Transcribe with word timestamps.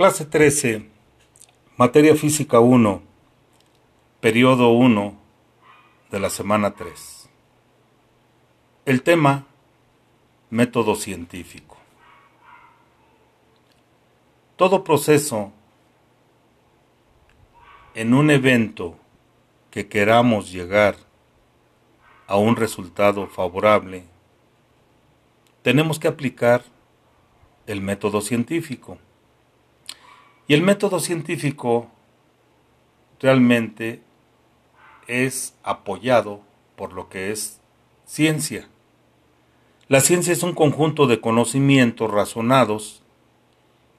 Clase 0.00 0.24
13, 0.24 0.88
materia 1.76 2.16
física 2.16 2.58
1, 2.58 3.02
periodo 4.22 4.70
1 4.70 5.14
de 6.10 6.18
la 6.18 6.30
semana 6.30 6.70
3. 6.70 7.28
El 8.86 9.02
tema, 9.02 9.44
método 10.48 10.94
científico. 10.94 11.76
Todo 14.56 14.84
proceso 14.84 15.52
en 17.92 18.14
un 18.14 18.30
evento 18.30 18.96
que 19.70 19.86
queramos 19.86 20.50
llegar 20.50 20.96
a 22.26 22.38
un 22.38 22.56
resultado 22.56 23.26
favorable, 23.26 24.04
tenemos 25.60 25.98
que 25.98 26.08
aplicar 26.08 26.64
el 27.66 27.82
método 27.82 28.22
científico. 28.22 28.96
Y 30.50 30.54
el 30.54 30.62
método 30.62 30.98
científico 30.98 31.86
realmente 33.20 34.02
es 35.06 35.54
apoyado 35.62 36.40
por 36.74 36.92
lo 36.92 37.08
que 37.08 37.30
es 37.30 37.60
ciencia. 38.04 38.68
La 39.86 40.00
ciencia 40.00 40.32
es 40.32 40.42
un 40.42 40.54
conjunto 40.54 41.06
de 41.06 41.20
conocimientos 41.20 42.10
razonados 42.10 43.04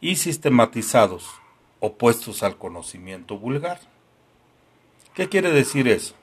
y 0.01 0.17
sistematizados, 0.17 1.29
opuestos 1.79 2.43
al 2.43 2.57
conocimiento 2.57 3.37
vulgar. 3.37 3.79
¿Qué 5.13 5.29
quiere 5.29 5.53
decir 5.53 5.87
eso? 5.87 6.15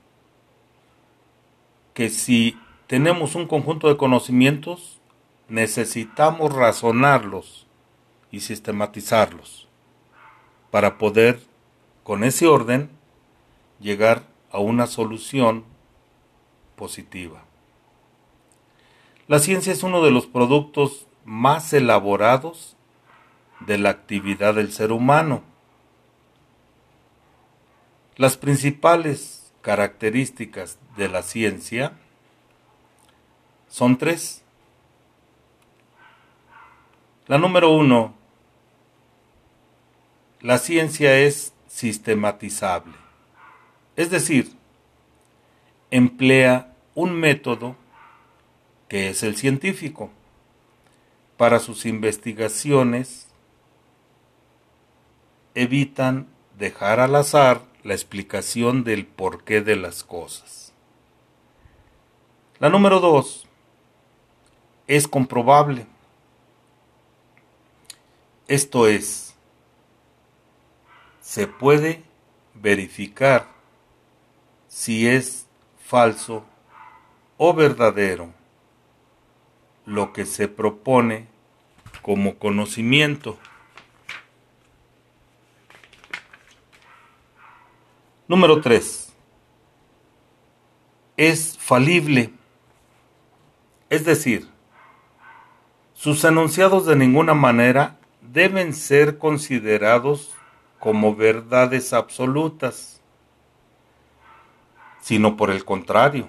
Que 1.95 2.11
si 2.11 2.59
tenemos 2.87 3.35
un 3.35 3.47
conjunto 3.47 3.89
de 3.89 3.97
conocimientos, 3.97 5.01
necesitamos 5.49 6.53
razonarlos 6.53 7.67
y 8.31 8.41
sistematizarlos 8.41 9.68
para 10.71 10.99
poder, 10.99 11.41
con 12.05 12.25
ese 12.25 12.47
orden, 12.47 12.91
llegar 13.81 14.23
a 14.51 14.59
una 14.59 14.87
solución 14.87 15.65
positiva. 16.77 17.43
La 19.27 19.39
ciencia 19.39 19.73
es 19.73 19.83
uno 19.83 20.03
de 20.03 20.11
los 20.11 20.27
productos 20.27 21.07
más 21.25 21.73
elaborados 21.73 22.77
de 23.61 23.79
la 23.79 23.91
actividad 23.91 24.55
del 24.55 24.73
ser 24.73 24.93
humano. 24.93 25.43
Las 28.17 28.37
principales 28.37 29.53
características 29.61 30.79
de 30.97 31.09
la 31.09 31.23
ciencia 31.23 31.93
son 33.69 33.99
tres. 33.99 34.43
La 37.27 37.37
número 37.37 37.71
uno 37.71 38.15
la 40.41 40.59
ciencia 40.59 41.19
es 41.19 41.53
sistematizable, 41.67 42.95
es 43.97 44.11
decir, 44.11 44.53
emplea 45.91 46.75
un 46.95 47.13
método 47.13 47.77
que 48.89 49.11
es 49.11 49.23
el 49.23 49.37
científico 49.37 50.11
para 51.37 51.61
sus 51.61 51.87
investigaciones 51.87 53.29
evitan 55.55 56.29
dejar 56.57 57.01
al 57.01 57.15
azar 57.17 57.63
la 57.83 57.95
explicación 57.95 58.85
del 58.85 59.07
porqué 59.07 59.61
de 59.61 59.77
las 59.77 60.05
cosas. 60.05 60.73
La 62.59 62.69
número 62.69 63.01
dos 63.01 63.47
es 64.87 65.07
comprobable. 65.07 65.87
Esto 68.49 68.89
es, 68.89 69.28
se 71.29 71.47
puede 71.47 72.03
verificar 72.55 73.49
si 74.67 75.07
es 75.07 75.47
falso 75.77 76.43
o 77.37 77.53
verdadero 77.53 78.33
lo 79.85 80.15
que 80.15 80.25
se 80.25 80.49
propone 80.49 81.29
como 82.01 82.39
conocimiento. 82.39 83.39
Número 88.27 88.63
3. 88.63 89.13
Es 91.19 91.59
falible. 91.59 92.33
Es 93.91 94.07
decir, 94.07 94.49
sus 95.93 96.25
enunciados 96.25 96.87
de 96.87 96.97
ninguna 96.97 97.35
manera 97.35 97.99
deben 98.23 98.73
ser 98.73 99.19
considerados 99.19 100.38
como 100.79 101.15
verdades 101.15 101.93
absolutas, 101.93 103.03
sino 105.01 105.37
por 105.37 105.51
el 105.51 105.65
contrario. 105.65 106.29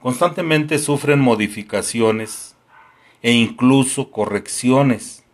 Constantemente 0.00 0.78
sufren 0.78 1.20
modificaciones 1.20 2.56
e 3.22 3.32
incluso 3.32 4.10
correcciones 4.10 5.24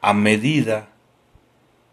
a 0.00 0.14
medida 0.14 0.88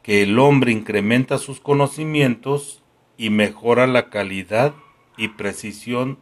que 0.04 0.22
el 0.22 0.40
hombre 0.40 0.72
incrementa 0.72 1.38
sus 1.38 1.60
conocimientos 1.60 2.82
y 3.18 3.30
mejora 3.30 3.88
la 3.88 4.10
calidad 4.10 4.74
y 5.18 5.30
precisión 5.30 6.20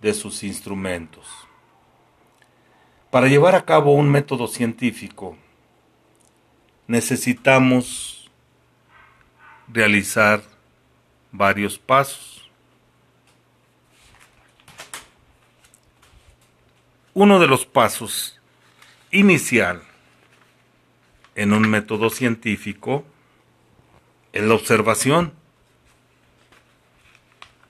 de 0.00 0.14
sus 0.14 0.42
instrumentos. 0.42 1.26
Para 3.10 3.26
llevar 3.26 3.56
a 3.56 3.64
cabo 3.64 3.92
un 3.92 4.08
método 4.08 4.46
científico, 4.46 5.36
necesitamos 6.90 8.28
realizar 9.68 10.42
varios 11.30 11.78
pasos. 11.78 12.50
Uno 17.14 17.38
de 17.38 17.46
los 17.46 17.64
pasos 17.64 18.40
inicial 19.12 19.84
en 21.36 21.52
un 21.52 21.68
método 21.68 22.10
científico 22.10 23.04
es 24.32 24.42
la 24.42 24.54
observación. 24.54 25.32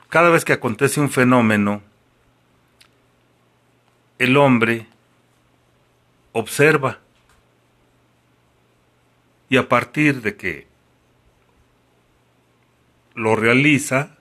Cada 0.09 0.31
vez 0.31 0.47
que 0.47 0.55
acontece 0.55 0.99
un 0.99 1.11
fenómeno, 1.11 1.83
el 4.19 4.39
hombre 4.39 4.87
observa 6.33 7.01
y 9.51 9.57
a 9.57 9.69
partir 9.69 10.23
de 10.23 10.37
que 10.37 10.67
lo 13.15 13.35
realiza, 13.35 14.17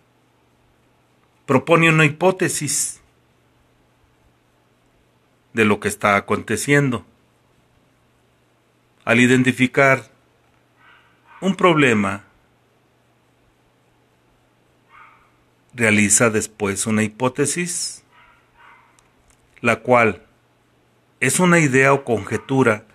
propone 1.46 1.88
una 1.88 2.04
hipótesis 2.04 3.00
de 5.54 5.66
lo 5.66 5.80
que 5.80 5.88
está 5.88 6.16
aconteciendo. 6.16 7.06
Al 9.06 9.20
identificar 9.20 10.10
un 11.42 11.56
problema, 11.56 12.26
realiza 15.76 16.32
después 16.32 16.88
una 16.88 17.04
hipótesis, 17.04 18.04
la 19.62 19.82
cual 19.82 20.26
es 21.20 21.40
una 21.40 21.60
idea 21.60 21.94
o 21.94 22.04
conjetura 22.04 22.86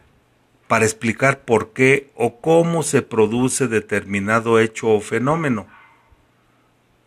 para 0.68 0.84
explicar 0.84 1.44
por 1.44 1.72
qué 1.72 2.10
o 2.14 2.40
cómo 2.40 2.82
se 2.82 3.02
produce 3.02 3.68
determinado 3.68 4.58
hecho 4.58 4.88
o 4.88 5.00
fenómeno, 5.00 5.66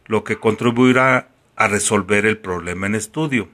lo 0.05 0.23
que 0.23 0.37
contribuirá 0.37 1.29
a 1.55 1.67
resolver 1.67 2.25
el 2.25 2.37
problema 2.37 2.87
en 2.87 2.95
estudio. 2.95 3.49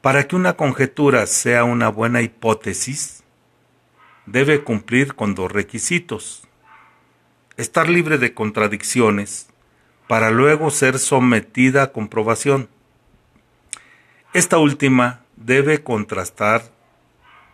Para 0.00 0.26
que 0.26 0.36
una 0.36 0.54
conjetura 0.54 1.26
sea 1.26 1.64
una 1.64 1.88
buena 1.88 2.22
hipótesis, 2.22 3.22
debe 4.24 4.62
cumplir 4.62 5.14
con 5.14 5.34
dos 5.34 5.50
requisitos. 5.50 6.46
Estar 7.56 7.88
libre 7.88 8.16
de 8.16 8.32
contradicciones 8.32 9.48
para 10.06 10.30
luego 10.30 10.70
ser 10.70 10.98
sometida 10.98 11.82
a 11.82 11.92
comprobación. 11.92 12.68
Esta 14.32 14.58
última 14.58 15.24
debe 15.36 15.82
contrastar 15.82 16.62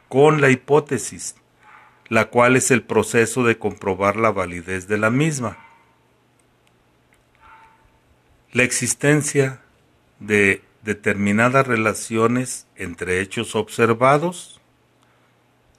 con 0.08 0.40
la 0.40 0.50
hipótesis, 0.50 1.36
la 2.08 2.26
cual 2.26 2.56
es 2.56 2.70
el 2.70 2.82
proceso 2.82 3.44
de 3.44 3.58
comprobar 3.58 4.16
la 4.16 4.30
validez 4.30 4.88
de 4.88 4.98
la 4.98 5.10
misma. 5.10 5.58
La 8.52 8.62
existencia 8.62 9.60
de 10.20 10.62
determinadas 10.82 11.66
relaciones 11.66 12.66
entre 12.76 13.20
hechos 13.20 13.56
observados 13.56 14.60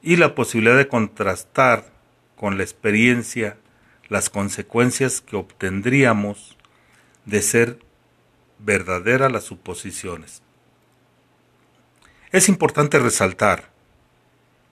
y 0.01 0.17
la 0.17 0.35
posibilidad 0.35 0.77
de 0.77 0.87
contrastar 0.87 1.91
con 2.35 2.57
la 2.57 2.63
experiencia 2.63 3.57
las 4.09 4.29
consecuencias 4.29 5.21
que 5.21 5.35
obtendríamos 5.35 6.57
de 7.25 7.41
ser 7.41 7.79
verdaderas 8.59 9.31
las 9.31 9.43
suposiciones. 9.43 10.41
Es 12.31 12.49
importante 12.49 12.99
resaltar 12.99 13.71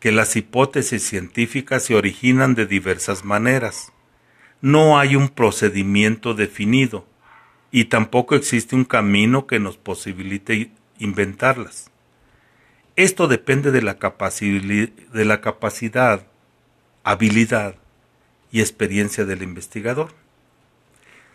que 0.05 0.11
las 0.11 0.35
hipótesis 0.35 1.01
científicas 1.01 1.81
se 1.81 1.95
originan 1.95 2.53
de 2.53 2.67
diversas 2.67 3.25
maneras. 3.25 3.91
No 4.61 4.99
hay 4.99 5.15
un 5.15 5.29
procedimiento 5.29 6.35
definido 6.35 7.07
y 7.71 7.85
tampoco 7.85 8.35
existe 8.35 8.75
un 8.75 8.85
camino 8.85 9.47
que 9.47 9.59
nos 9.59 9.77
posibilite 9.77 10.69
inventarlas. 10.99 11.89
Esto 12.95 13.27
depende 13.27 13.71
de 13.71 13.81
la, 13.81 13.97
de 13.97 15.25
la 15.25 15.41
capacidad, 15.41 16.27
habilidad 17.03 17.73
y 18.51 18.59
experiencia 18.59 19.25
del 19.25 19.41
investigador. 19.41 20.13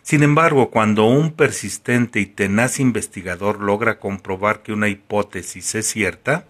Sin 0.01 0.23
embargo, 0.23 0.71
cuando 0.71 1.07
un 1.07 1.33
persistente 1.33 2.21
y 2.21 2.25
tenaz 2.25 2.79
investigador 2.79 3.59
logra 3.59 3.99
comprobar 3.99 4.63
que 4.63 4.71
una 4.71 4.87
hipótesis 4.87 5.75
es 5.75 5.87
cierta, 5.87 6.47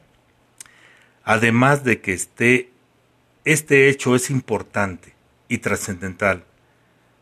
además 1.23 1.83
de 1.83 2.01
que 2.01 2.13
este, 2.13 2.71
este 3.45 3.89
hecho 3.89 4.15
es 4.15 4.29
importante 4.29 5.13
y 5.47 5.59
trascendental 5.59 6.43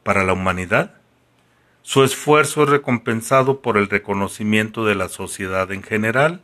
para 0.03 0.23
la 0.23 0.33
humanidad, 0.33 0.95
su 1.81 2.03
esfuerzo 2.03 2.63
es 2.63 2.69
recompensado 2.69 3.61
por 3.61 3.77
el 3.77 3.89
reconocimiento 3.89 4.85
de 4.85 4.95
la 4.95 5.09
sociedad 5.09 5.71
en 5.71 5.81
general 5.81 6.41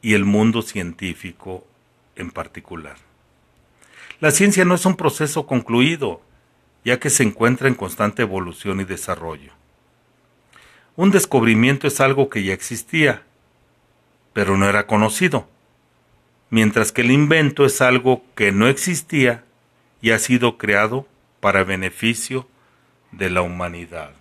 y 0.00 0.14
el 0.14 0.24
mundo 0.24 0.62
científico 0.62 1.66
en 2.16 2.30
particular. 2.30 2.96
La 4.20 4.30
ciencia 4.30 4.64
no 4.64 4.74
es 4.74 4.86
un 4.86 4.96
proceso 4.96 5.46
concluido, 5.46 6.20
ya 6.84 6.98
que 6.98 7.10
se 7.10 7.22
encuentra 7.22 7.68
en 7.68 7.74
constante 7.74 8.22
evolución 8.22 8.80
y 8.80 8.84
desarrollo. 8.84 9.52
Un 10.96 11.10
descubrimiento 11.10 11.86
es 11.86 12.00
algo 12.00 12.28
que 12.28 12.42
ya 12.42 12.52
existía, 12.52 13.22
pero 14.32 14.56
no 14.56 14.68
era 14.68 14.86
conocido, 14.86 15.48
mientras 16.50 16.92
que 16.92 17.02
el 17.02 17.10
invento 17.10 17.64
es 17.64 17.80
algo 17.80 18.24
que 18.34 18.52
no 18.52 18.68
existía 18.68 19.44
y 20.00 20.10
ha 20.10 20.18
sido 20.18 20.58
creado 20.58 21.06
para 21.40 21.64
beneficio 21.64 22.48
de 23.12 23.30
la 23.30 23.42
humanidad. 23.42 24.12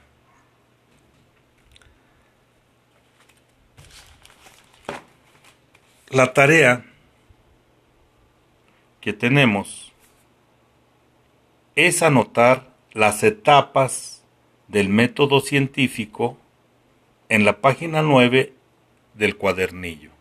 La 6.10 6.34
tarea 6.34 6.86
que 9.02 9.14
tenemos 9.14 9.92
es 11.76 12.02
anotar 12.02 12.74
las 12.94 13.24
etapas 13.24 14.24
del 14.68 14.90
método 14.90 15.42
científico 15.42 16.38
en 17.30 17.46
la 17.46 17.62
página 17.62 18.02
9 18.02 18.54
del 19.14 19.38
cuadernillo. 19.38 20.17